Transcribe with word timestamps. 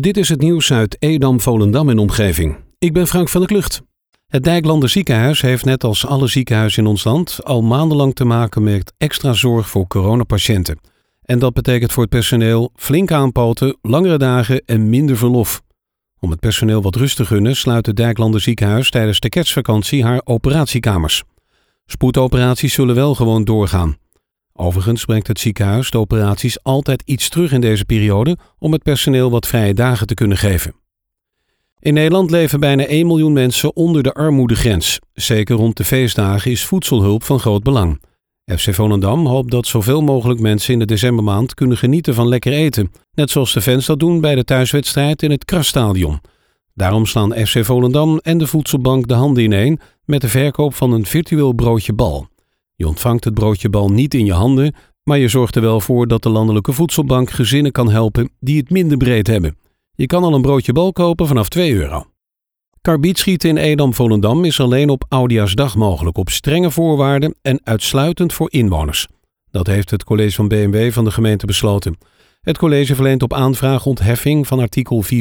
Dit 0.00 0.16
is 0.16 0.28
het 0.28 0.40
nieuws 0.40 0.72
uit 0.72 0.96
Edam, 0.98 1.40
Volendam 1.40 1.88
en 1.88 1.98
omgeving. 1.98 2.56
Ik 2.78 2.92
ben 2.92 3.06
Frank 3.06 3.28
van 3.28 3.40
der 3.40 3.48
Klucht. 3.48 3.82
Het 4.26 4.44
Dijklander 4.44 4.88
ziekenhuis 4.88 5.40
heeft 5.40 5.64
net 5.64 5.84
als 5.84 6.06
alle 6.06 6.26
ziekenhuizen 6.26 6.82
in 6.82 6.88
ons 6.88 7.04
land 7.04 7.44
al 7.44 7.62
maandenlang 7.62 8.14
te 8.14 8.24
maken 8.24 8.62
met 8.62 8.92
extra 8.98 9.32
zorg 9.32 9.68
voor 9.68 9.86
coronapatiënten. 9.86 10.78
En 11.22 11.38
dat 11.38 11.52
betekent 11.52 11.92
voor 11.92 12.02
het 12.02 12.12
personeel 12.12 12.72
flink 12.74 13.10
aanpoten, 13.12 13.76
langere 13.82 14.18
dagen 14.18 14.62
en 14.64 14.90
minder 14.90 15.16
verlof. 15.16 15.62
Om 16.20 16.30
het 16.30 16.40
personeel 16.40 16.82
wat 16.82 16.96
rust 16.96 17.16
te 17.16 17.24
gunnen 17.24 17.56
sluit 17.56 17.86
het 17.86 17.96
Dijklander 17.96 18.40
ziekenhuis 18.40 18.90
tijdens 18.90 19.20
de 19.20 19.28
kerstvakantie 19.28 20.04
haar 20.04 20.20
operatiekamers. 20.24 21.22
Spoedoperaties 21.86 22.74
zullen 22.74 22.94
wel 22.94 23.14
gewoon 23.14 23.44
doorgaan. 23.44 23.96
Overigens 24.54 25.04
brengt 25.04 25.26
het 25.26 25.40
ziekenhuis 25.40 25.90
de 25.90 25.98
operaties 25.98 26.62
altijd 26.62 27.02
iets 27.04 27.28
terug 27.28 27.52
in 27.52 27.60
deze 27.60 27.84
periode 27.84 28.36
om 28.58 28.72
het 28.72 28.82
personeel 28.82 29.30
wat 29.30 29.46
vrije 29.46 29.74
dagen 29.74 30.06
te 30.06 30.14
kunnen 30.14 30.36
geven. 30.36 30.74
In 31.78 31.94
Nederland 31.94 32.30
leven 32.30 32.60
bijna 32.60 32.84
1 32.84 33.06
miljoen 33.06 33.32
mensen 33.32 33.76
onder 33.76 34.02
de 34.02 34.12
armoedegrens. 34.12 34.98
Zeker 35.12 35.56
rond 35.56 35.76
de 35.76 35.84
feestdagen 35.84 36.50
is 36.50 36.64
voedselhulp 36.64 37.22
van 37.22 37.40
groot 37.40 37.62
belang. 37.62 38.00
FC 38.44 38.74
Volendam 38.74 39.26
hoopt 39.26 39.50
dat 39.50 39.66
zoveel 39.66 40.02
mogelijk 40.02 40.40
mensen 40.40 40.72
in 40.72 40.78
de 40.78 40.84
decembermaand 40.84 41.54
kunnen 41.54 41.76
genieten 41.76 42.14
van 42.14 42.28
lekker 42.28 42.52
eten, 42.52 42.92
net 43.14 43.30
zoals 43.30 43.52
de 43.52 43.60
fans 43.60 43.86
dat 43.86 43.98
doen 43.98 44.20
bij 44.20 44.34
de 44.34 44.44
thuiswedstrijd 44.44 45.22
in 45.22 45.30
het 45.30 45.44
Krasstadion. 45.44 46.20
Daarom 46.74 47.06
slaan 47.06 47.32
FC 47.32 47.64
Volendam 47.64 48.18
en 48.18 48.38
de 48.38 48.46
Voedselbank 48.46 49.08
de 49.08 49.14
handen 49.14 49.42
ineen 49.42 49.80
met 50.04 50.20
de 50.20 50.28
verkoop 50.28 50.74
van 50.74 50.92
een 50.92 51.06
virtueel 51.06 51.52
broodje 51.52 51.92
bal. 51.92 52.28
Je 52.82 52.88
ontvangt 52.88 53.24
het 53.24 53.34
broodje 53.34 53.68
bal 53.68 53.88
niet 53.88 54.14
in 54.14 54.24
je 54.24 54.32
handen, 54.32 54.74
maar 55.02 55.18
je 55.18 55.28
zorgt 55.28 55.56
er 55.56 55.62
wel 55.62 55.80
voor 55.80 56.06
dat 56.06 56.22
de 56.22 56.28
Landelijke 56.28 56.72
Voedselbank 56.72 57.30
gezinnen 57.30 57.72
kan 57.72 57.90
helpen 57.90 58.30
die 58.40 58.56
het 58.56 58.70
minder 58.70 58.96
breed 58.96 59.26
hebben. 59.26 59.56
Je 59.94 60.06
kan 60.06 60.22
al 60.22 60.34
een 60.34 60.42
broodje 60.42 60.72
bal 60.72 60.92
kopen 60.92 61.26
vanaf 61.26 61.48
2 61.48 61.74
euro. 61.74 62.06
Karbietschieten 62.80 63.48
in 63.48 63.56
Edam-Volendam 63.56 64.44
is 64.44 64.60
alleen 64.60 64.88
op 64.88 65.04
Oudjaarsdag 65.08 65.76
mogelijk 65.76 66.16
op 66.16 66.28
strenge 66.28 66.70
voorwaarden 66.70 67.34
en 67.42 67.60
uitsluitend 67.64 68.32
voor 68.32 68.52
inwoners. 68.52 69.06
Dat 69.50 69.66
heeft 69.66 69.90
het 69.90 70.04
college 70.04 70.34
van 70.34 70.48
BMW 70.48 70.92
van 70.92 71.04
de 71.04 71.10
gemeente 71.10 71.46
besloten. 71.46 71.98
Het 72.40 72.58
college 72.58 72.94
verleent 72.94 73.22
op 73.22 73.32
aanvraag 73.32 73.86
ontheffing 73.86 74.46
van 74.46 74.60
artikel 74.60 75.04
4.6 75.04 75.16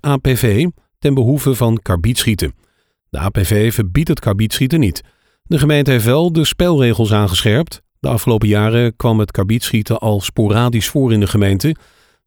APV 0.00 0.66
ten 0.98 1.14
behoeve 1.14 1.54
van 1.54 1.78
karbietschieten. 1.82 2.54
De 3.10 3.18
APV 3.18 3.74
verbiedt 3.74 4.08
het 4.08 4.20
karbietschieten 4.20 4.80
niet. 4.80 5.02
De 5.48 5.58
gemeente 5.58 5.90
heeft 5.90 6.04
wel 6.04 6.32
de 6.32 6.44
spelregels 6.44 7.12
aangescherpt. 7.12 7.82
De 8.00 8.08
afgelopen 8.08 8.48
jaren 8.48 8.96
kwam 8.96 9.18
het 9.18 9.30
karbietschieten 9.30 9.98
al 9.98 10.20
sporadisch 10.20 10.88
voor 10.88 11.12
in 11.12 11.20
de 11.20 11.26
gemeente. 11.26 11.76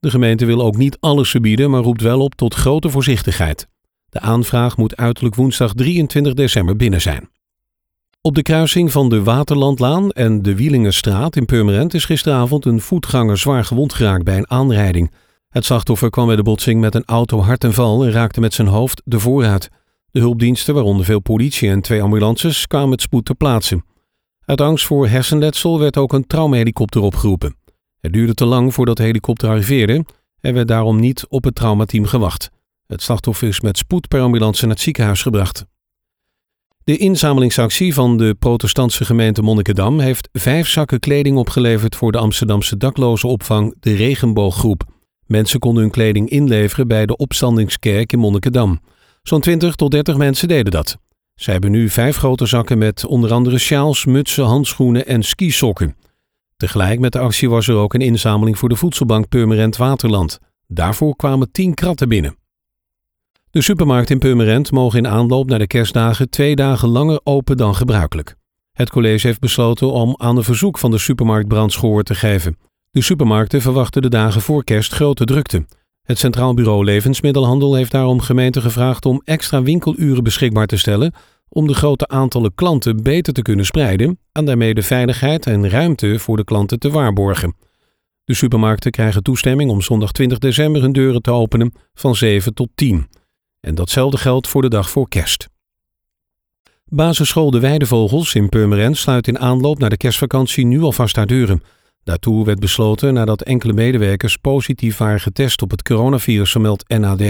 De 0.00 0.10
gemeente 0.10 0.44
wil 0.44 0.62
ook 0.62 0.76
niet 0.76 0.96
alles 1.00 1.30
verbieden, 1.30 1.70
maar 1.70 1.82
roept 1.82 2.02
wel 2.02 2.20
op 2.20 2.34
tot 2.34 2.54
grote 2.54 2.90
voorzichtigheid. 2.90 3.68
De 4.08 4.20
aanvraag 4.20 4.76
moet 4.76 4.96
uiterlijk 4.96 5.34
woensdag 5.34 5.74
23 5.74 6.34
december 6.34 6.76
binnen 6.76 7.00
zijn. 7.00 7.28
Op 8.20 8.34
de 8.34 8.42
kruising 8.42 8.92
van 8.92 9.08
de 9.08 9.22
Waterlandlaan 9.22 10.10
en 10.10 10.42
de 10.42 10.54
Wielingenstraat 10.54 11.36
in 11.36 11.46
Purmerend 11.46 11.94
is 11.94 12.04
gisteravond 12.04 12.64
een 12.64 12.80
voetganger 12.80 13.38
zwaar 13.38 13.64
gewond 13.64 13.92
geraakt 13.92 14.24
bij 14.24 14.36
een 14.36 14.50
aanrijding. 14.50 15.12
Het 15.48 15.64
slachtoffer 15.64 16.10
kwam 16.10 16.26
bij 16.26 16.36
de 16.36 16.42
botsing 16.42 16.80
met 16.80 16.94
een 16.94 17.04
auto 17.04 17.40
hard 17.40 17.64
en 17.64 17.72
val 17.72 18.04
en 18.04 18.10
raakte 18.10 18.40
met 18.40 18.54
zijn 18.54 18.68
hoofd 18.68 19.02
de 19.04 19.20
vooruit. 19.20 19.70
De 20.18 20.24
hulpdiensten, 20.24 20.74
waaronder 20.74 21.04
veel 21.04 21.20
politie 21.20 21.68
en 21.68 21.80
twee 21.80 22.02
ambulances, 22.02 22.66
kwamen 22.66 22.88
met 22.88 23.00
spoed 23.00 23.24
ter 23.24 23.34
plaatse. 23.34 23.82
Uit 24.44 24.60
angst 24.60 24.86
voor 24.86 25.08
hersenletsel 25.08 25.78
werd 25.78 25.96
ook 25.96 26.12
een 26.12 26.26
traumahelikopter 26.26 27.00
opgeroepen. 27.00 27.56
Het 28.00 28.12
duurde 28.12 28.34
te 28.34 28.44
lang 28.44 28.74
voordat 28.74 28.96
de 28.96 29.02
helikopter 29.02 29.48
arriveerde 29.48 30.04
en 30.40 30.54
werd 30.54 30.68
daarom 30.68 31.00
niet 31.00 31.26
op 31.28 31.44
het 31.44 31.54
traumateam 31.54 32.04
gewacht. 32.04 32.50
Het 32.86 33.02
slachtoffer 33.02 33.48
is 33.48 33.60
met 33.60 33.78
spoed 33.78 34.08
per 34.08 34.20
ambulance 34.20 34.62
naar 34.62 34.74
het 34.74 34.82
ziekenhuis 34.82 35.22
gebracht. 35.22 35.66
De 36.84 36.96
inzamelingsactie 36.96 37.94
van 37.94 38.16
de 38.16 38.36
protestantse 38.38 39.04
gemeente 39.04 39.42
Monnikendam 39.42 39.98
heeft 39.98 40.28
vijf 40.32 40.68
zakken 40.68 41.00
kleding 41.00 41.36
opgeleverd 41.36 41.96
voor 41.96 42.12
de 42.12 42.18
Amsterdamse 42.18 42.76
daklozenopvang 42.76 43.74
De 43.80 43.94
Regenbooggroep. 43.94 44.84
Mensen 45.26 45.58
konden 45.58 45.82
hun 45.82 45.92
kleding 45.92 46.28
inleveren 46.28 46.88
bij 46.88 47.06
de 47.06 47.16
opstandingskerk 47.16 48.12
in 48.12 48.18
Monnikendam. 48.18 48.80
Zo'n 49.28 49.40
20 49.40 49.74
tot 49.74 49.90
30 49.90 50.16
mensen 50.16 50.48
deden 50.48 50.72
dat. 50.72 50.98
Zij 51.34 51.52
hebben 51.52 51.70
nu 51.70 51.88
vijf 51.88 52.16
grote 52.16 52.46
zakken 52.46 52.78
met 52.78 53.06
onder 53.06 53.32
andere 53.32 53.58
sjaals, 53.58 54.04
mutsen, 54.04 54.44
handschoenen 54.44 55.06
en 55.06 55.22
skisokken. 55.22 55.96
Tegelijk 56.56 57.00
met 57.00 57.12
de 57.12 57.18
actie 57.18 57.50
was 57.50 57.68
er 57.68 57.74
ook 57.74 57.94
een 57.94 58.00
inzameling 58.00 58.58
voor 58.58 58.68
de 58.68 58.76
voedselbank 58.76 59.28
Purmerend 59.28 59.76
Waterland. 59.76 60.38
Daarvoor 60.66 61.16
kwamen 61.16 61.50
10 61.50 61.74
kratten 61.74 62.08
binnen. 62.08 62.36
De 63.50 63.62
supermarkt 63.62 64.10
in 64.10 64.18
Purmerend 64.18 64.72
mogen 64.72 64.98
in 64.98 65.08
aanloop 65.08 65.48
naar 65.48 65.58
de 65.58 65.66
kerstdagen 65.66 66.30
twee 66.30 66.56
dagen 66.56 66.88
langer 66.88 67.20
open 67.22 67.56
dan 67.56 67.74
gebruikelijk. 67.74 68.36
Het 68.72 68.90
college 68.90 69.26
heeft 69.26 69.40
besloten 69.40 69.92
om 69.92 70.14
aan 70.16 70.34
de 70.34 70.42
verzoek 70.42 70.78
van 70.78 70.90
de 70.90 70.98
supermarkt 70.98 71.48
brandschoor 71.48 72.02
te 72.02 72.14
geven. 72.14 72.58
De 72.90 73.02
supermarkten 73.02 73.60
verwachten 73.60 74.02
de 74.02 74.10
dagen 74.10 74.40
voor 74.40 74.64
kerst 74.64 74.92
grote 74.92 75.24
drukte. 75.24 75.66
Het 76.08 76.18
Centraal 76.18 76.54
Bureau 76.54 76.84
Levensmiddelhandel 76.84 77.74
heeft 77.74 77.90
daarom 77.90 78.20
gemeenten 78.20 78.62
gevraagd 78.62 79.06
om 79.06 79.22
extra 79.24 79.62
winkeluren 79.62 80.24
beschikbaar 80.24 80.66
te 80.66 80.76
stellen 80.76 81.14
om 81.48 81.66
de 81.66 81.74
grote 81.74 82.08
aantallen 82.08 82.54
klanten 82.54 83.02
beter 83.02 83.32
te 83.32 83.42
kunnen 83.42 83.66
spreiden 83.66 84.18
en 84.32 84.44
daarmee 84.44 84.74
de 84.74 84.82
veiligheid 84.82 85.46
en 85.46 85.70
ruimte 85.70 86.18
voor 86.18 86.36
de 86.36 86.44
klanten 86.44 86.78
te 86.78 86.90
waarborgen. 86.90 87.56
De 88.24 88.34
supermarkten 88.34 88.90
krijgen 88.90 89.22
toestemming 89.22 89.70
om 89.70 89.80
zondag 89.80 90.12
20 90.12 90.38
december 90.38 90.82
hun 90.82 90.92
deuren 90.92 91.22
te 91.22 91.30
openen 91.30 91.72
van 91.94 92.14
7 92.14 92.54
tot 92.54 92.68
10. 92.74 93.06
En 93.60 93.74
datzelfde 93.74 94.16
geldt 94.16 94.48
voor 94.48 94.62
de 94.62 94.68
dag 94.70 94.90
voor 94.90 95.08
kerst. 95.08 95.48
Basisschool 96.84 97.50
De 97.50 97.60
Weidevogels 97.60 98.34
in 98.34 98.48
Purmerend 98.48 98.96
sluit 98.96 99.28
in 99.28 99.38
aanloop 99.38 99.78
naar 99.78 99.90
de 99.90 99.96
kerstvakantie 99.96 100.66
nu 100.66 100.82
alvast 100.82 101.16
haar 101.16 101.26
deuren. 101.26 101.62
Daartoe 102.08 102.44
werd 102.44 102.58
besloten 102.58 103.14
nadat 103.14 103.42
enkele 103.42 103.72
medewerkers 103.72 104.36
positief 104.36 104.96
waren 104.96 105.20
getest 105.20 105.62
op 105.62 105.70
het 105.70 105.82
coronavirus, 105.82 106.50
vermeldt 106.50 106.88
NAD. 106.88 107.22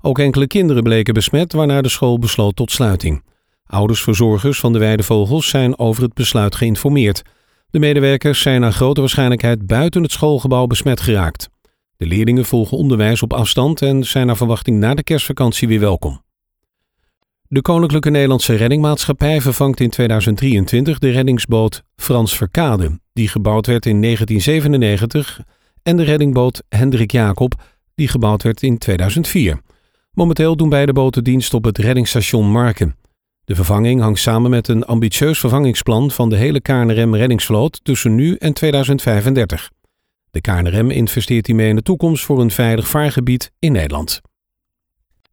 Ook 0.00 0.18
enkele 0.18 0.46
kinderen 0.46 0.82
bleken 0.82 1.14
besmet, 1.14 1.52
waarna 1.52 1.82
de 1.82 1.88
school 1.88 2.18
besloot 2.18 2.56
tot 2.56 2.70
sluiting. 2.70 3.24
Ouders-verzorgers 3.66 4.60
van 4.60 4.72
de 4.72 4.78
weidevogels 4.78 5.48
zijn 5.48 5.78
over 5.78 6.02
het 6.02 6.14
besluit 6.14 6.54
geïnformeerd. 6.54 7.22
De 7.70 7.78
medewerkers 7.78 8.40
zijn 8.40 8.60
naar 8.60 8.72
grote 8.72 9.00
waarschijnlijkheid 9.00 9.66
buiten 9.66 10.02
het 10.02 10.12
schoolgebouw 10.12 10.66
besmet 10.66 11.00
geraakt. 11.00 11.48
De 11.96 12.06
leerlingen 12.06 12.44
volgen 12.44 12.76
onderwijs 12.76 13.22
op 13.22 13.32
afstand 13.32 13.82
en 13.82 14.04
zijn 14.04 14.26
naar 14.26 14.36
verwachting 14.36 14.78
na 14.78 14.94
de 14.94 15.02
kerstvakantie 15.02 15.68
weer 15.68 15.80
welkom. 15.80 16.24
De 17.48 17.62
Koninklijke 17.62 18.10
Nederlandse 18.10 18.54
Reddingmaatschappij 18.54 19.40
vervangt 19.40 19.80
in 19.80 19.90
2023 19.90 20.98
de 20.98 21.10
reddingsboot 21.10 21.82
Frans 21.96 22.36
Verkade, 22.36 23.00
die 23.12 23.28
gebouwd 23.28 23.66
werd 23.66 23.86
in 23.86 24.02
1997, 24.02 25.40
en 25.82 25.96
de 25.96 26.02
reddingboot 26.02 26.62
Hendrik 26.68 27.12
Jacob, 27.12 27.54
die 27.94 28.08
gebouwd 28.08 28.42
werd 28.42 28.62
in 28.62 28.78
2004. 28.78 29.60
Momenteel 30.12 30.56
doen 30.56 30.68
beide 30.68 30.92
boten 30.92 31.24
dienst 31.24 31.54
op 31.54 31.64
het 31.64 31.78
reddingsstation 31.78 32.50
Marken. 32.50 32.96
De 33.44 33.54
vervanging 33.54 34.00
hangt 34.00 34.20
samen 34.20 34.50
met 34.50 34.68
een 34.68 34.84
ambitieus 34.84 35.38
vervangingsplan 35.38 36.10
van 36.10 36.28
de 36.28 36.36
hele 36.36 36.60
KNRM 36.60 37.14
reddingsvloot 37.14 37.80
tussen 37.82 38.14
nu 38.14 38.34
en 38.34 38.52
2035. 38.52 39.70
De 40.30 40.40
KNRM 40.40 40.90
investeert 40.90 41.46
hiermee 41.46 41.68
in 41.68 41.76
de 41.76 41.82
toekomst 41.82 42.24
voor 42.24 42.40
een 42.40 42.50
veilig 42.50 42.88
vaargebied 42.88 43.52
in 43.58 43.72
Nederland. 43.72 44.20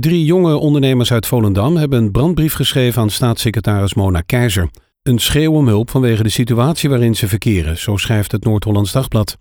Drie 0.00 0.24
jonge 0.24 0.56
ondernemers 0.56 1.12
uit 1.12 1.26
Volendam 1.26 1.76
hebben 1.76 1.98
een 1.98 2.10
brandbrief 2.10 2.54
geschreven 2.54 3.02
aan 3.02 3.10
staatssecretaris 3.10 3.94
Mona 3.94 4.20
Keizer. 4.20 4.70
Een 5.02 5.18
schreeuw 5.18 5.52
om 5.52 5.66
hulp 5.66 5.90
vanwege 5.90 6.22
de 6.22 6.28
situatie 6.28 6.88
waarin 6.88 7.14
ze 7.14 7.28
verkeren, 7.28 7.78
zo 7.78 7.96
schrijft 7.96 8.32
het 8.32 8.44
Noord-Hollands 8.44 8.92
Dagblad. 8.92 9.38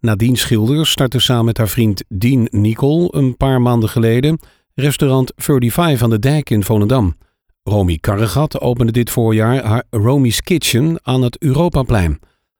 Nadien 0.00 0.36
Schilders 0.36 0.90
startte 0.90 1.18
samen 1.18 1.44
met 1.44 1.56
haar 1.56 1.68
vriend 1.68 2.04
Dien 2.08 2.48
Nicol 2.50 3.14
een 3.16 3.36
paar 3.36 3.60
maanden 3.62 3.88
geleden 3.88 4.38
restaurant 4.74 5.32
35 5.36 6.02
aan 6.02 6.10
de 6.10 6.18
Dijk 6.18 6.50
in 6.50 6.64
Volendam. 6.64 7.16
Romy 7.62 7.98
Karregat 8.00 8.60
opende 8.60 8.92
dit 8.92 9.10
voorjaar 9.10 9.62
haar 9.62 9.84
Romy's 9.90 10.42
Kitchen 10.42 10.98
aan 11.02 11.22
het 11.22 11.42
Europaplein. 11.42 12.18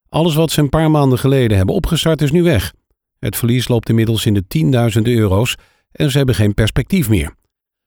Alles 0.09 0.35
wat 0.35 0.51
ze 0.51 0.61
een 0.61 0.69
paar 0.69 0.91
maanden 0.91 1.19
geleden 1.19 1.57
hebben 1.57 1.75
opgestart 1.75 2.23
is 2.23 2.31
nu 2.31 2.43
weg. 2.43 2.73
Het 3.19 3.37
verlies 3.37 3.69
loopt 3.69 3.89
inmiddels 3.89 4.27
in 4.27 4.35
de 4.35 4.47
tienduizenden 4.47 5.13
euro's 5.13 5.57
en 5.93 6.11
ze 6.11 6.17
hebben 6.17 6.35
geen 6.35 6.55
perspectief 6.55 7.09
meer. 7.09 7.35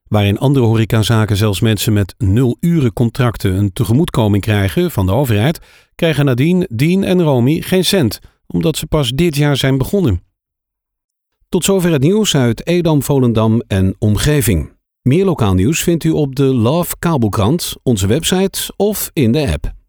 Waarin 0.07 0.37
andere 0.37 0.65
horecazaken 0.65 1.37
zelfs 1.37 1.59
mensen 1.59 1.93
met 1.93 2.15
nul-uren 2.17 2.93
contracten 2.93 3.53
een 3.53 3.73
tegemoetkoming 3.73 4.43
krijgen 4.43 4.91
van 4.91 5.05
de 5.05 5.11
overheid, 5.11 5.59
krijgen 5.95 6.25
nadien 6.25 6.67
Dien 6.69 7.03
en 7.03 7.21
Romy 7.21 7.61
geen 7.61 7.85
cent, 7.85 8.19
omdat 8.47 8.77
ze 8.77 8.85
pas 8.85 9.09
dit 9.09 9.35
jaar 9.35 9.57
zijn 9.57 9.77
begonnen. 9.77 10.23
Tot 11.49 11.63
zover 11.63 11.91
het 11.91 12.01
nieuws 12.01 12.35
uit 12.35 12.67
Edam, 12.67 13.03
Volendam 13.03 13.61
en 13.67 13.95
omgeving. 13.99 14.71
Meer 15.01 15.25
lokaal 15.25 15.53
nieuws 15.53 15.83
vindt 15.83 16.03
u 16.03 16.09
op 16.09 16.35
de 16.35 16.43
Love 16.43 16.95
Kabelkrant, 16.99 17.75
onze 17.83 18.07
website 18.07 18.73
of 18.75 19.09
in 19.13 19.31
de 19.31 19.51
app. 19.51 19.80